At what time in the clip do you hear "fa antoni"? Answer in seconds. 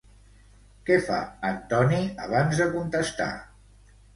1.09-2.01